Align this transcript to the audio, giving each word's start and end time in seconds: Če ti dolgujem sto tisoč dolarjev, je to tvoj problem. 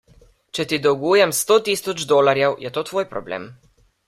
Če 0.59 0.63
ti 0.71 0.79
dolgujem 0.85 1.35
sto 1.41 1.59
tisoč 1.69 2.09
dolarjev, 2.13 2.59
je 2.67 2.73
to 2.79 2.87
tvoj 2.91 3.07
problem. 3.17 3.51